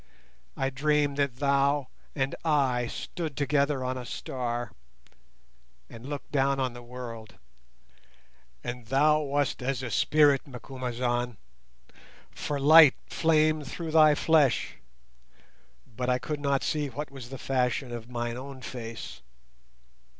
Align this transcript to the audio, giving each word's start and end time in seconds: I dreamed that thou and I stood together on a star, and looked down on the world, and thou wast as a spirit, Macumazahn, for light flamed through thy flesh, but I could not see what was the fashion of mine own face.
I 0.57 0.71
dreamed 0.71 1.17
that 1.17 1.35
thou 1.35 1.89
and 2.15 2.33
I 2.43 2.87
stood 2.87 3.37
together 3.37 3.83
on 3.83 3.99
a 3.99 4.05
star, 4.07 4.71
and 5.91 6.09
looked 6.09 6.31
down 6.31 6.59
on 6.59 6.73
the 6.73 6.81
world, 6.81 7.35
and 8.63 8.87
thou 8.87 9.21
wast 9.21 9.61
as 9.61 9.83
a 9.83 9.91
spirit, 9.91 10.47
Macumazahn, 10.47 11.37
for 12.31 12.59
light 12.59 12.95
flamed 13.05 13.67
through 13.67 13.91
thy 13.91 14.15
flesh, 14.15 14.77
but 15.85 16.09
I 16.09 16.17
could 16.17 16.39
not 16.39 16.63
see 16.63 16.89
what 16.89 17.11
was 17.11 17.29
the 17.29 17.37
fashion 17.37 17.91
of 17.91 18.09
mine 18.09 18.37
own 18.37 18.63
face. 18.63 19.21